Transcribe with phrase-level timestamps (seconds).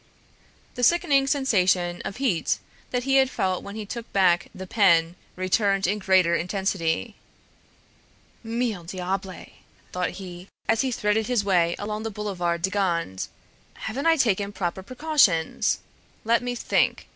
[0.73, 2.57] The sickening sensation of heat
[2.89, 7.17] that he had felt when he took back the pen returned in greater intensity.
[8.43, 9.49] "Mille diables!"
[9.91, 13.27] thought he, as he threaded his way along the Boulevard de Gand,
[13.75, 15.77] "haven't I taken proper precautions?
[16.25, 17.07] Let me think!